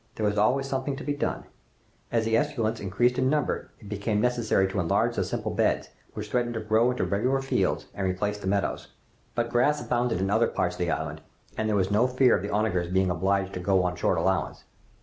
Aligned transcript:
There 0.15 0.25
was 0.25 0.35
always 0.35 0.65
something 0.65 0.95
to 0.95 1.03
be 1.03 1.13
done. 1.13 1.43
As 2.11 2.25
the 2.25 2.35
esculents 2.35 2.79
increased 2.79 3.19
in 3.19 3.29
number, 3.29 3.69
it 3.79 3.87
became 3.87 4.19
necessary 4.19 4.67
to 4.69 4.79
enlarge 4.79 5.15
the 5.15 5.23
simple 5.23 5.53
beds, 5.53 5.89
which 6.15 6.31
threatened 6.31 6.55
to 6.55 6.59
grow 6.59 6.89
into 6.89 7.03
regular 7.05 7.39
fields 7.39 7.85
and 7.93 8.07
replace 8.07 8.39
the 8.39 8.47
meadows. 8.47 8.87
But 9.35 9.51
grass 9.51 9.79
abounded 9.79 10.19
in 10.19 10.31
other 10.31 10.47
parts 10.47 10.73
of 10.75 10.79
the 10.79 10.89
island, 10.89 11.21
and 11.55 11.69
there 11.69 11.75
was 11.75 11.91
no 11.91 12.07
fear 12.07 12.35
of 12.35 12.41
the 12.41 12.49
onagers 12.49 12.87
being 12.91 13.11
obliged 13.11 13.53
to 13.53 13.59
go 13.59 13.83
on 13.83 13.95
short 13.95 14.17
allowance. 14.17 14.63